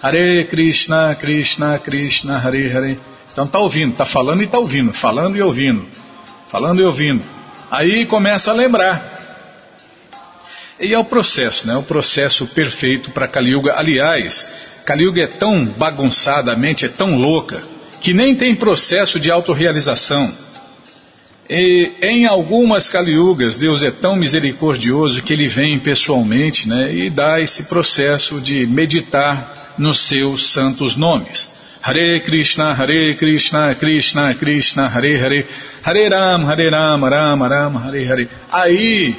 [0.00, 2.98] Hare Krishna, Krishna Krishna, Hare Hare.
[3.32, 5.84] Então está ouvindo, está falando e está ouvindo, falando e ouvindo,
[6.48, 7.24] falando e ouvindo.
[7.68, 9.10] Aí começa a lembrar.
[10.78, 11.74] E é o processo, né?
[11.76, 13.74] O processo perfeito para Kali Yuga.
[13.76, 14.46] Aliás,
[14.86, 17.64] Kali Yuga é tão bagunçada, a mente é tão louca,
[18.00, 20.51] que nem tem processo de autorrealização.
[21.48, 27.40] E em algumas caliugas, Deus é tão misericordioso que ele vem pessoalmente né, e dá
[27.40, 31.50] esse processo de meditar nos seus santos nomes.
[31.82, 35.46] Hare Krishna, Hare Krishna, Krishna Krishna, Hare Hare,
[35.82, 38.28] Hare Ram, Hare Ram, Ram Ram, Hare Hare.
[38.52, 39.16] Aí,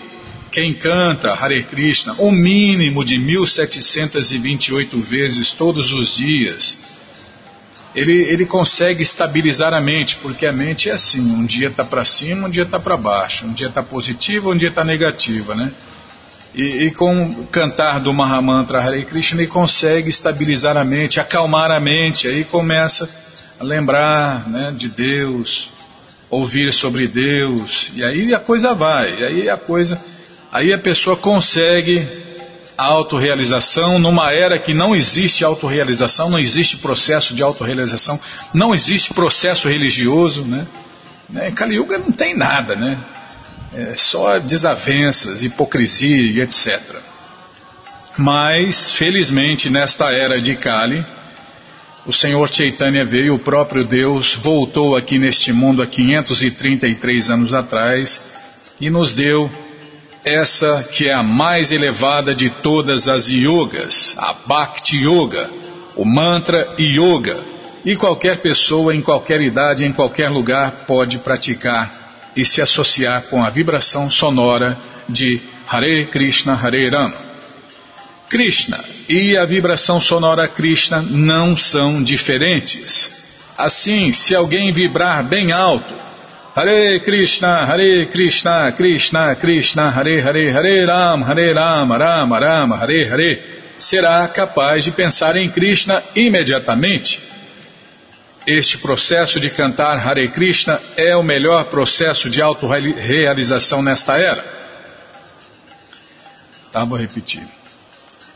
[0.49, 6.77] quem canta Hare Krishna, um mínimo de 1728 vezes todos os dias,
[7.95, 12.03] ele, ele consegue estabilizar a mente, porque a mente é assim, um dia está para
[12.03, 15.71] cima, um dia está para baixo, um dia está positiva, um dia está negativa, né?
[16.55, 21.71] E, e, com o cantar do Mahamantra Hare Krishna ele consegue estabilizar a mente, acalmar
[21.71, 23.09] a mente, aí começa
[23.59, 25.71] a lembrar né, de Deus,
[26.29, 29.99] ouvir sobre Deus, e aí a coisa vai, e aí a coisa,
[30.51, 32.07] aí a pessoa consegue
[32.77, 38.19] autorrealização numa era que não existe autorrealização, não existe processo de autorrealização,
[38.53, 40.67] não existe processo religioso, né?
[41.29, 41.51] né?
[41.51, 42.97] Kali Yuga não tem nada, né?
[43.73, 46.79] É só desavenças, hipocrisia etc.
[48.17, 51.03] Mas, felizmente, nesta era de Kali,
[52.05, 58.21] o Senhor Chaitanya veio, o próprio Deus voltou aqui neste mundo há 533 anos atrás
[58.79, 59.49] e nos deu
[60.23, 65.49] essa que é a mais elevada de todas as yogas, a Bhakti Yoga,
[65.95, 67.43] o mantra Yoga.
[67.85, 73.43] E qualquer pessoa, em qualquer idade, em qualquer lugar, pode praticar e se associar com
[73.43, 74.77] a vibração sonora
[75.09, 77.33] de Hare Krishna Hare Rama.
[78.29, 83.11] Krishna e a vibração sonora Krishna não são diferentes.
[83.57, 85.93] Assim, se alguém vibrar bem alto,
[86.55, 93.09] Hare Krishna, Hare Krishna, Krishna Krishna, Hare Hare, Hare Ram, Hare Ram, Ram Ram, Hare
[93.09, 93.41] Hare,
[93.79, 97.19] será capaz de pensar em Krishna imediatamente.
[98.45, 104.45] Este processo de cantar Hare Krishna é o melhor processo de autorrealização nesta era.
[106.71, 107.41] Tá, vou repetir.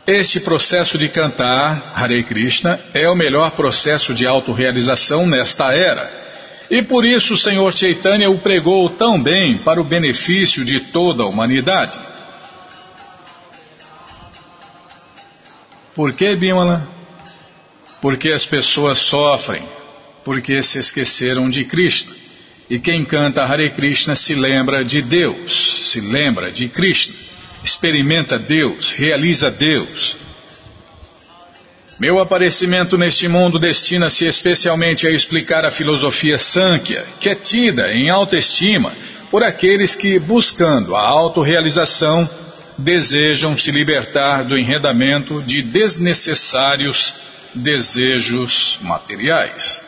[0.08, 6.27] Este processo de cantar Hare Krishna é o melhor processo de autorrealização nesta era.
[6.70, 11.24] E por isso o Senhor Chaitanya o pregou tão bem para o benefício de toda
[11.24, 11.98] a humanidade.
[15.96, 16.88] Por que, Bimala?
[18.02, 19.64] Porque as pessoas sofrem,
[20.24, 22.14] porque se esqueceram de Krishna.
[22.70, 27.16] E quem canta Hare Krishna se lembra de Deus, se lembra de Krishna,
[27.64, 30.18] experimenta Deus, realiza Deus.
[32.00, 38.08] Meu aparecimento neste mundo destina-se especialmente a explicar a filosofia Sankhya, que é tida em
[38.08, 38.94] alta estima
[39.32, 42.30] por aqueles que, buscando a autorrealização,
[42.78, 47.16] desejam se libertar do enredamento de desnecessários
[47.56, 49.82] desejos materiais.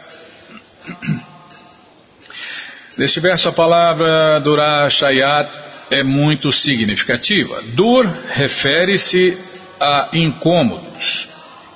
[2.97, 5.47] Neste verso, a palavra Durashayat
[5.91, 7.61] é muito significativa.
[7.75, 9.37] Dur refere-se
[9.79, 11.29] a incômodos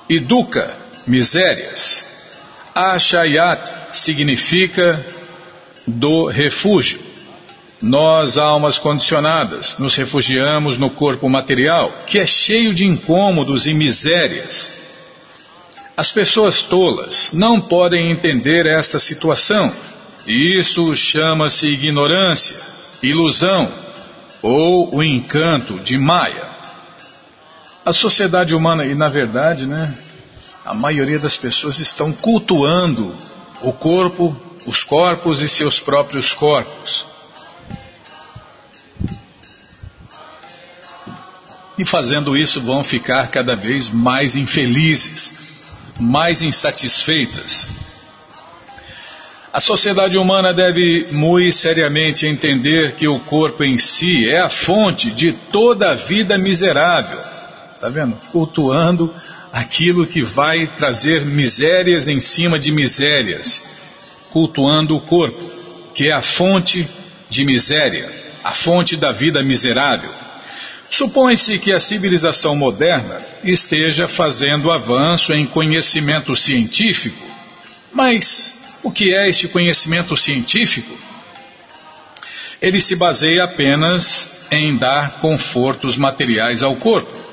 [0.08, 0.74] e dukkha,
[1.06, 2.04] misérias.
[2.74, 5.04] Ashayat significa
[5.86, 6.98] do refúgio.
[7.80, 14.72] Nós, almas condicionadas, nos refugiamos no corpo material, que é cheio de incômodos e misérias.
[15.96, 19.72] As pessoas tolas não podem entender esta situação,
[20.26, 22.56] e isso chama-se ignorância,
[23.02, 23.70] ilusão
[24.42, 26.53] ou o encanto de Maia.
[27.84, 29.94] A sociedade humana, e na verdade, né,
[30.64, 33.14] a maioria das pessoas estão cultuando
[33.60, 37.06] o corpo, os corpos e seus próprios corpos.
[41.76, 45.32] E fazendo isso vão ficar cada vez mais infelizes,
[46.00, 47.68] mais insatisfeitas.
[49.52, 55.10] A sociedade humana deve muito seriamente entender que o corpo em si é a fonte
[55.10, 57.33] de toda a vida miserável.
[57.84, 58.16] Está vendo?
[58.32, 59.14] Cultuando
[59.52, 63.62] aquilo que vai trazer misérias em cima de misérias,
[64.30, 65.50] cultuando o corpo,
[65.94, 66.88] que é a fonte
[67.28, 68.10] de miséria,
[68.42, 70.08] a fonte da vida miserável.
[70.90, 77.22] Supõe-se que a civilização moderna esteja fazendo avanço em conhecimento científico,
[77.92, 80.96] mas o que é este conhecimento científico?
[82.62, 87.23] Ele se baseia apenas em dar confortos materiais ao corpo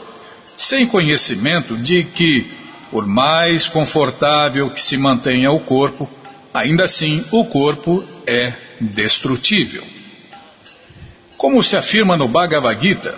[0.61, 2.51] sem conhecimento de que,
[2.91, 6.09] por mais confortável que se mantenha o corpo,
[6.53, 9.83] ainda assim o corpo é destrutível.
[11.37, 13.17] Como se afirma no Bhagavad Gita,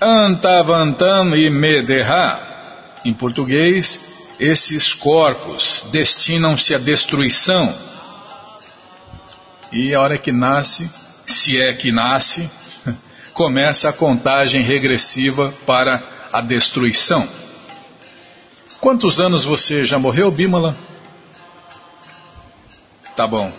[0.00, 2.40] Antavantam e Medeha,
[3.04, 4.00] em português,
[4.40, 7.74] esses corpos destinam-se à destruição.
[9.72, 10.88] E a hora que nasce,
[11.26, 12.48] se é que nasce,
[13.34, 17.28] começa a contagem regressiva para a destruição.
[18.80, 20.76] Quantos anos você já morreu, Bímola?
[23.16, 23.50] Tá bom.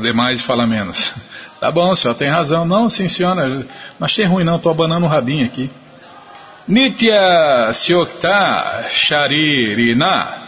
[0.00, 1.12] Lê mais e fala menos.
[1.60, 2.66] Tá bom, o senhor tem razão.
[2.66, 3.48] Não, sim, senhora.
[3.48, 3.66] Não
[4.02, 4.56] achei ruim, não.
[4.56, 5.70] Estou abanando o rabinho aqui.
[6.68, 10.44] Nitya Syokta Sharirina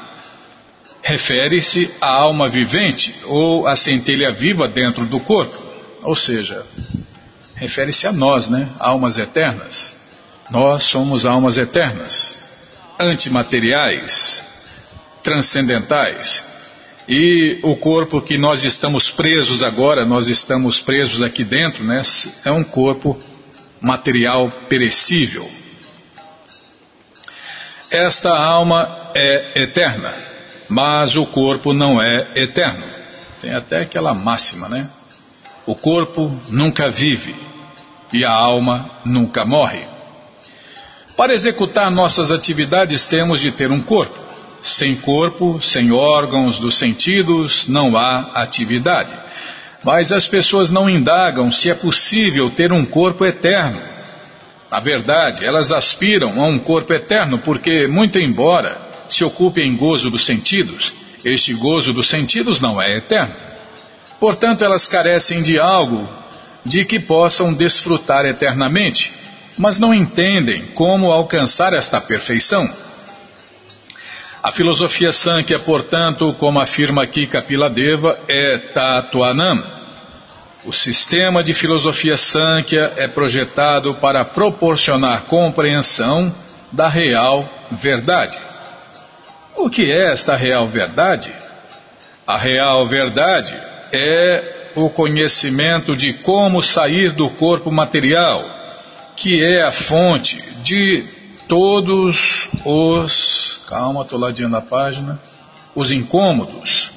[1.03, 5.57] refere-se à alma vivente ou à centelha viva dentro do corpo.
[6.03, 6.67] Ou seja,
[7.55, 8.69] refere-se a nós, né?
[8.79, 9.96] Almas eternas.
[10.51, 12.39] Nós somos almas eternas,
[12.99, 14.45] antimateriais,
[15.23, 16.45] transcendentais.
[17.09, 22.03] E o corpo que nós estamos presos agora, nós estamos presos aqui dentro, né,
[22.45, 23.19] é um corpo
[23.81, 25.49] material perecível.
[27.91, 30.15] Esta alma é eterna,
[30.69, 32.85] mas o corpo não é eterno.
[33.41, 34.91] Tem até aquela máxima, né?
[35.65, 37.35] O corpo nunca vive
[38.13, 39.96] e a alma nunca morre.
[41.17, 44.21] Para executar nossas atividades temos de ter um corpo.
[44.63, 49.11] Sem corpo, sem órgãos dos sentidos, não há atividade.
[49.83, 53.81] Mas as pessoas não indagam se é possível ter um corpo eterno.
[54.71, 58.77] Na verdade, elas aspiram a um corpo eterno porque, muito embora
[59.09, 60.93] se ocupem em gozo dos sentidos,
[61.25, 63.35] este gozo dos sentidos não é eterno.
[64.21, 66.07] Portanto, elas carecem de algo
[66.65, 69.13] de que possam desfrutar eternamente
[69.57, 72.69] mas não entendem como alcançar esta perfeição.
[74.43, 79.63] A filosofia Sankhya, portanto, como afirma aqui Kapiladeva, é Tatuanam.
[80.65, 86.33] O sistema de filosofia Sankhya é projetado para proporcionar compreensão
[86.71, 88.37] da real verdade.
[89.57, 91.33] O que é esta real verdade?
[92.27, 93.55] A real verdade
[93.93, 98.56] é o conhecimento de como sair do corpo material
[99.17, 101.05] que é a fonte de
[101.49, 103.61] todos os.
[103.69, 105.19] Calma, estou ladinho na página.
[105.75, 106.91] Os incômodos.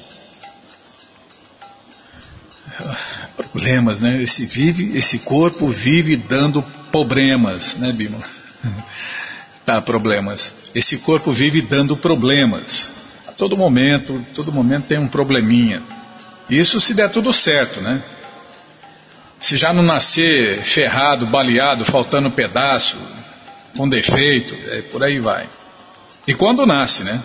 [3.36, 4.22] Problemas, né?
[4.22, 8.18] Esse, vive, esse corpo vive dando problemas, né, Bima?
[9.66, 10.52] tá, problemas.
[10.74, 12.92] Esse corpo vive dando problemas.
[13.26, 15.82] A todo momento, todo momento tem um probleminha.
[16.48, 18.02] Isso se der tudo certo, né?
[19.40, 22.98] Se já não nascer ferrado, baleado, faltando pedaço,
[23.76, 25.48] com defeito, é, por aí vai.
[26.26, 27.20] E quando nasce, né?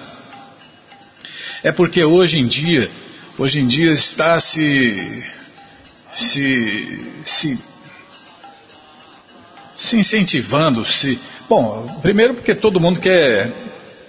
[1.64, 2.90] É porque hoje em dia,
[3.38, 5.24] hoje em dia está se,
[6.14, 7.60] se, se,
[9.76, 13.52] se incentivando, se, bom, primeiro porque todo mundo quer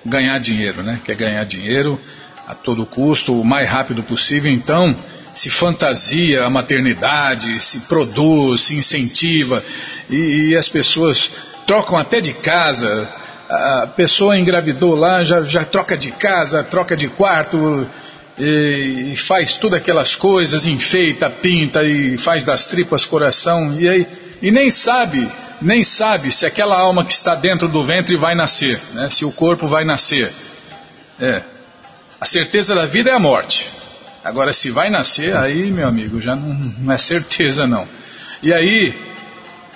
[0.04, 1.00] ganhar dinheiro, né?
[1.04, 2.00] Quer ganhar dinheiro
[2.46, 4.94] a todo custo, o mais rápido possível, então
[5.36, 9.62] se fantasia a maternidade, se produz, se incentiva
[10.08, 11.30] e, e as pessoas
[11.66, 13.06] trocam até de casa.
[13.48, 17.86] A pessoa engravidou lá, já, já troca de casa, troca de quarto
[18.38, 24.06] e, e faz tudo aquelas coisas, enfeita, pinta e faz das tripas coração e aí
[24.40, 25.30] e nem sabe,
[25.60, 29.10] nem sabe se aquela alma que está dentro do ventre vai nascer, né?
[29.10, 30.32] se o corpo vai nascer.
[31.20, 31.42] É.
[32.18, 33.70] A certeza da vida é a morte.
[34.26, 37.86] Agora, se vai nascer, aí, meu amigo, já não, não é certeza não.
[38.42, 38.92] E aí,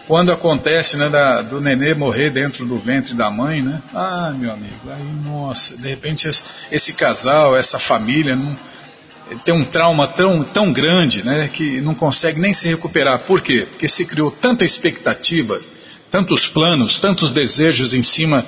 [0.08, 3.80] quando acontece né, da, do nenê morrer dentro do ventre da mãe, né?
[3.94, 6.42] Ah, meu amigo, aí, nossa, de repente esse,
[6.72, 8.56] esse casal, essa família, não,
[9.44, 13.20] tem um trauma tão, tão grande né, que não consegue nem se recuperar.
[13.20, 13.68] Por quê?
[13.70, 15.60] Porque se criou tanta expectativa,
[16.10, 18.44] tantos planos, tantos desejos em cima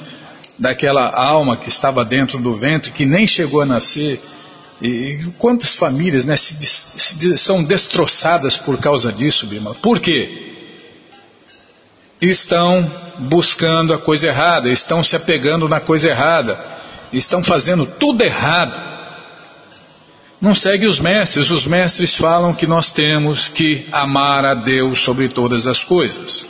[0.58, 4.20] daquela alma que estava dentro do ventre, que nem chegou a nascer.
[4.82, 9.74] E quantas famílias né, se, se, são destroçadas por causa disso, Bima?
[9.74, 10.50] Por quê?
[12.20, 16.58] Estão buscando a coisa errada, estão se apegando na coisa errada,
[17.12, 18.92] estão fazendo tudo errado
[20.42, 21.52] não segue os mestres.
[21.52, 26.44] Os mestres falam que nós temos que amar a Deus sobre todas as coisas.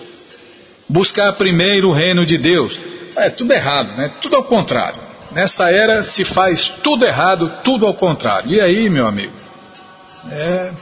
[0.89, 2.81] Buscar primeiro o reino de Deus.
[3.15, 4.11] É tudo errado, né?
[4.23, 5.12] Tudo ao contrário.
[5.35, 8.53] Nessa era se faz tudo errado, tudo ao contrário.
[8.53, 9.35] E aí, meu amigo?
[10.31, 10.73] É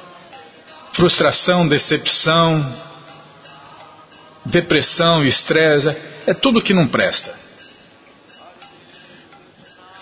[0.93, 2.65] frustração, decepção,
[4.45, 5.97] depressão, estresse,
[6.27, 7.33] é tudo que não presta.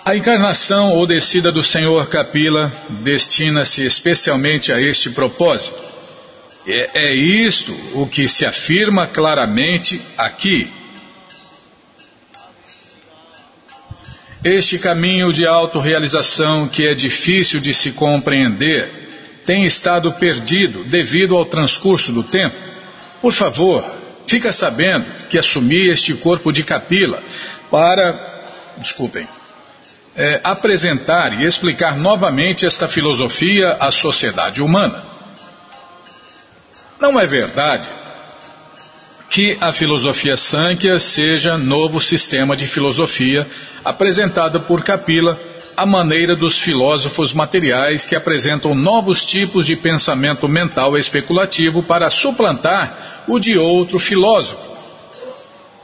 [0.04, 2.72] A encarnação ou descida do Senhor Capila
[3.02, 5.78] destina-se especialmente a este propósito.
[6.66, 10.72] É, é isto o que se afirma claramente aqui.
[14.44, 21.44] Este caminho de autorrealização que é difícil de se compreender tem estado perdido devido ao
[21.44, 22.54] transcurso do tempo.
[23.20, 23.84] Por favor,
[24.28, 27.20] fica sabendo que assumi este corpo de capila
[27.68, 28.44] para,
[28.76, 29.26] desculpem,
[30.14, 35.02] é, apresentar e explicar novamente esta filosofia à sociedade humana.
[37.00, 37.88] Não é verdade
[39.30, 43.46] que a filosofia Sankhya seja novo sistema de filosofia
[43.84, 45.38] apresentado por Kapila
[45.76, 53.24] à maneira dos filósofos materiais que apresentam novos tipos de pensamento mental especulativo para suplantar
[53.28, 54.76] o de outro filósofo.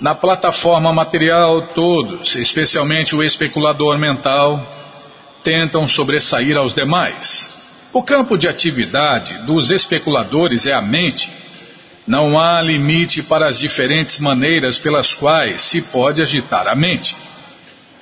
[0.00, 4.60] Na plataforma material, todos, especialmente o especulador mental,
[5.44, 7.48] tentam sobressair aos demais.
[7.92, 11.30] O campo de atividade dos especuladores é a mente.
[12.06, 17.16] Não há limite para as diferentes maneiras pelas quais se pode agitar a mente.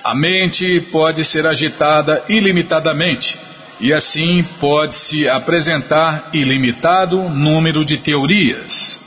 [0.03, 3.37] A mente pode ser agitada ilimitadamente,
[3.79, 8.99] e assim pode-se apresentar ilimitado número de teorias.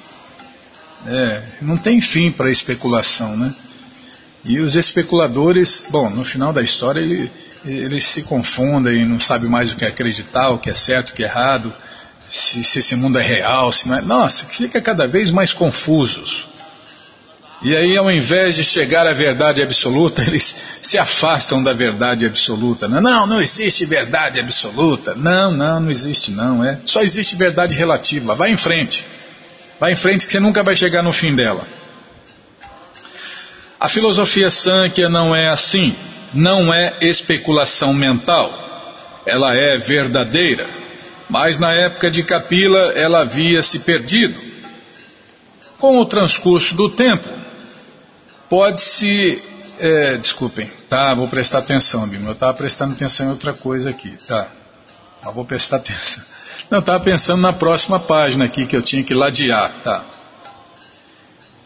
[1.07, 3.55] É, não tem fim para a especulação, né?
[4.45, 7.31] E os especuladores, bom, no final da história ele,
[7.65, 11.13] eles se confundem, não sabe mais o que é acreditar, o que é certo, o
[11.13, 11.73] que é errado,
[12.31, 14.03] se, se esse mundo é real, se não é.
[14.03, 16.47] Nossa, fica cada vez mais confusos.
[17.63, 22.87] E aí, ao invés de chegar à verdade absoluta, eles se afastam da verdade absoluta.
[22.87, 25.15] Não, não existe verdade absoluta.
[25.15, 26.65] Não, não, não existe não.
[26.65, 28.35] É só existe verdade relativa.
[28.35, 29.05] Vai em frente.
[29.81, 31.67] Vai em frente que você nunca vai chegar no fim dela.
[33.79, 35.95] A filosofia Sankhya não é assim,
[36.33, 38.51] não é especulação mental.
[39.27, 40.67] Ela é verdadeira,
[41.29, 44.39] mas na época de Kapila ela havia se perdido.
[45.79, 47.29] Com o transcurso do tempo,
[48.49, 49.43] pode-se.
[49.79, 51.15] É, desculpem, tá?
[51.15, 52.29] Vou prestar atenção, Bima.
[52.29, 54.49] Eu estava prestando atenção em outra coisa aqui, tá?
[55.23, 56.25] Mas vou prestar atenção.
[56.71, 59.73] Não, estava pensando na próxima página aqui que eu tinha que ladear.
[59.85, 60.05] Tá.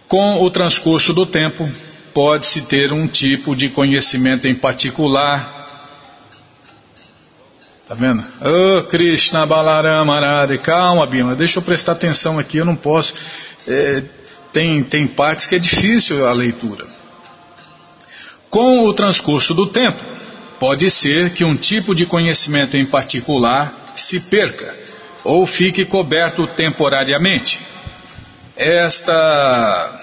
[0.08, 1.70] Com o transcurso do tempo,
[2.12, 5.59] pode-se ter um tipo de conhecimento em particular.
[7.90, 8.24] Tá vendo?
[8.40, 10.56] Oh, Krishna Balarama Arade.
[10.58, 13.12] Calma, Bima, deixa eu prestar atenção aqui, eu não posso.
[13.66, 14.00] É,
[14.52, 16.86] tem, tem partes que é difícil a leitura.
[18.48, 20.00] Com o transcurso do tempo,
[20.60, 24.72] pode ser que um tipo de conhecimento em particular se perca
[25.24, 27.60] ou fique coberto temporariamente.
[28.54, 30.00] Esta,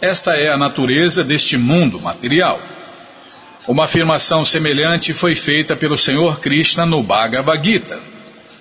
[0.00, 2.62] esta é a natureza deste mundo material.
[3.68, 8.00] Uma afirmação semelhante foi feita pelo Senhor Krishna no Bhagavad Gita.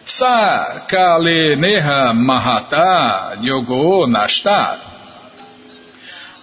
[0.06, 4.78] Sakale Neha Mahata Yogo Nashtar.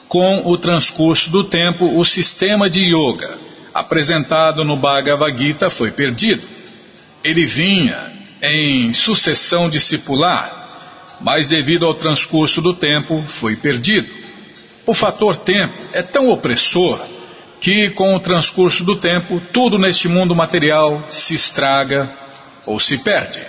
[0.08, 3.36] Com o transcurso do tempo, o sistema de yoga
[3.74, 6.48] apresentado no Bhagavad Gita foi perdido.
[7.22, 14.08] Ele vinha em sucessão discipular, mas devido ao transcurso do tempo foi perdido.
[14.86, 17.13] O fator tempo é tão opressor
[17.64, 22.12] que com o transcurso do tempo tudo neste mundo material se estraga
[22.66, 23.40] ou se perde.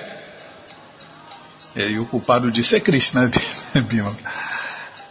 [1.76, 3.30] E o culpado disso é Krishna,
[3.90, 4.16] Bima.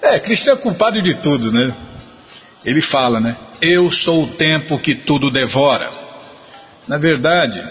[0.01, 1.75] É, Krishna é culpado de tudo, né?
[2.65, 3.37] Ele fala, né?
[3.61, 5.93] Eu sou o tempo que tudo devora.
[6.89, 7.63] Na verdade,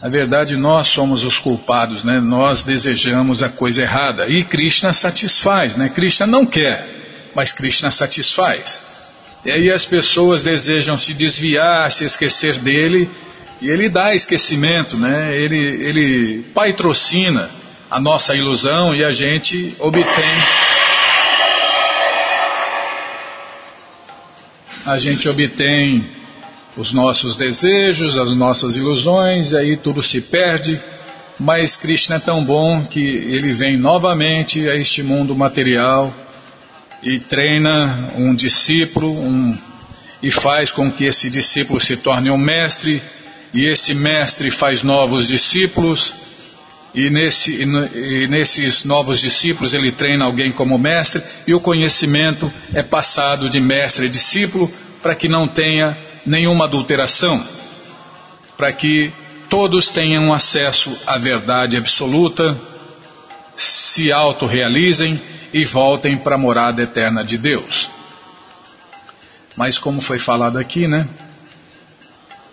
[0.00, 2.20] na verdade nós somos os culpados, né?
[2.20, 5.88] Nós desejamos a coisa errada e Krishna satisfaz, né?
[5.88, 6.86] Krishna não quer,
[7.34, 8.86] mas Krishna satisfaz.
[9.44, 13.08] E aí as pessoas desejam se desviar, se esquecer dele,
[13.60, 15.36] e ele dá esquecimento, né?
[15.36, 17.50] Ele, ele patrocina
[17.90, 20.42] a nossa ilusão e a gente obtém.
[24.84, 26.04] A gente obtém
[26.76, 30.80] os nossos desejos, as nossas ilusões, e aí tudo se perde.
[31.38, 36.12] Mas Krishna é tão bom que ele vem novamente a este mundo material
[37.02, 39.56] e treina um discípulo um,
[40.22, 43.02] e faz com que esse discípulo se torne um mestre,
[43.54, 46.12] e esse mestre faz novos discípulos,
[46.94, 52.82] e, nesse, e, nesses novos discípulos ele treina alguém como mestre, e o conhecimento é
[52.82, 54.70] passado de mestre a discípulo
[55.02, 55.96] para que não tenha
[56.26, 57.42] nenhuma adulteração,
[58.56, 59.12] para que
[59.48, 62.56] todos tenham acesso à verdade absoluta,
[63.98, 65.20] se autorrealizem
[65.52, 67.90] e voltem para a morada eterna de Deus.
[69.56, 71.08] Mas como foi falado aqui, né?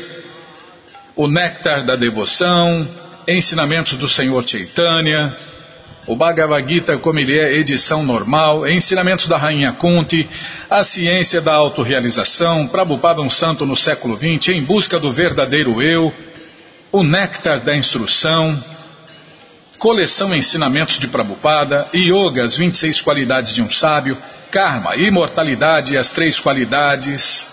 [1.15, 2.89] o Néctar da Devoção,
[3.29, 5.37] Ensinamentos do Senhor Chaitanya,
[6.11, 10.29] o Bhagavad Gita, como ele é edição normal, Ensinamentos da Rainha Kunti,
[10.69, 16.13] A Ciência da Autorrealização, Prabhupada um Santo no século XX, Em Busca do Verdadeiro Eu,
[16.91, 18.61] o Néctar da Instrução,
[19.79, 24.19] Coleção Ensinamentos de Prabhupada, Yoga, as 26 qualidades de um sábio,
[24.51, 27.47] Karma, Imortalidade as três qualidades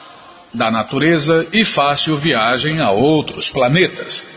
[0.52, 4.37] da natureza e Fácil Viagem a outros planetas.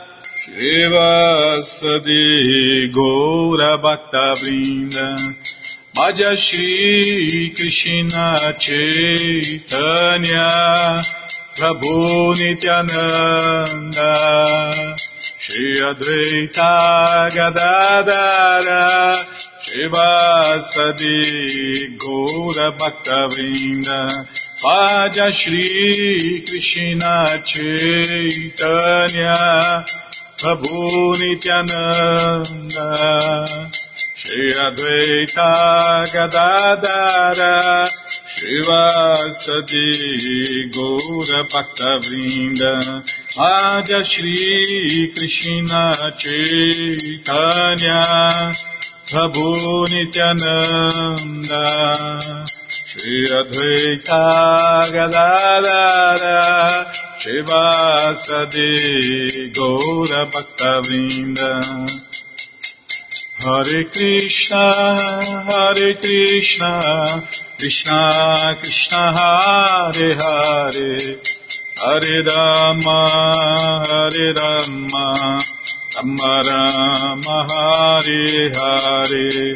[0.51, 5.07] Shri Vasadi Gaura Bhakta Vrinda
[5.95, 10.51] Bhaja Shri Krishna Chaitanya
[11.55, 14.11] Prabhu Nityananda
[15.39, 16.75] Shri Advaita
[17.31, 19.15] Gadadara
[19.63, 21.15] Shivasadi
[21.97, 23.99] Gaura Bhaktavinda
[24.65, 29.39] Vaja Shri Krishna Chaitanya
[30.39, 32.87] Prabhu Nityananda
[34.15, 35.49] Shri Advaita
[36.13, 37.55] Gadadara
[38.35, 39.87] Shivasadi
[40.73, 42.73] Gaura Bhakta Vrinda
[43.37, 45.83] Adya Shri Krishna
[46.17, 47.99] Chaitanya
[49.09, 49.49] Prabhu
[49.91, 51.63] Nityananda
[52.93, 56.39] Shri Advaita Gadadara
[57.23, 58.69] Shivasadi
[59.55, 61.51] Gaura Bhaktavinda
[63.39, 64.65] Hare Krishna,
[65.47, 66.71] Hare Krishna,
[67.57, 71.15] Krishna Krishna Hare Hare.
[71.79, 72.99] Hare Rama,
[73.87, 75.07] Hare Rama,
[75.95, 79.55] Rama Rama Hare Hare.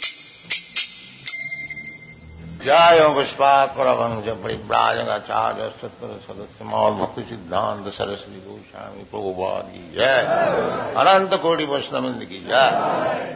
[2.65, 10.19] जय पुष्पात परभंज परिव्राजगाचार्य सत्र सदस्य मौल भक्ति सिद्धांत सरस्वती गोस्वामी प्रभुपाद की जय।
[10.97, 12.71] अनंत कोटि वैष्णविंद की जय।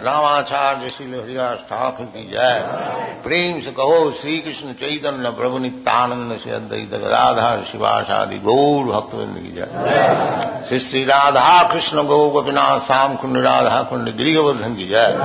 [0.04, 2.64] रामाचार्य श्री हरिदास ठाकुर की जय।
[3.24, 9.52] प्रेम से कहो श्री कृष्ण चैतन्य प्रभु नित्यानंद से अद्वैत गदाधार शिवाशादि गौर भक्तविंद की
[9.52, 15.18] जय। श्री श्री राधा कृष्ण गौ गोपीनाथ श्याम कुंड राधा कुंड गिरिवर्धन की जय।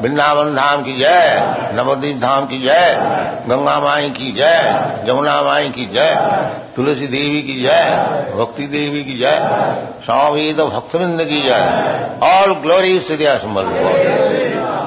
[0.00, 1.42] वृंदावन धाम की जय।
[1.74, 4.58] नवदीप धाम की जय। गंगा माई की जय,
[5.06, 6.14] जमुना माई की जय,
[6.76, 7.82] तुलसी देवी की जय,
[8.38, 9.38] भक्ति देवी की जय
[10.04, 11.62] स्वामी तो भक्तविंद की जय।
[12.22, 13.74] ऑल ग्लोरी दिया समर्थ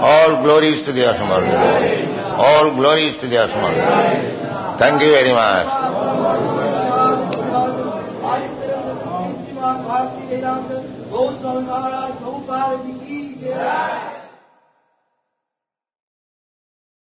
[0.05, 0.35] ऑल
[0.85, 2.69] टू दिया समर्थ ऑल
[3.21, 5.67] टू दिया समर्थ thank you very much
[12.25, 14.14] Prabhupada Ji ki jai.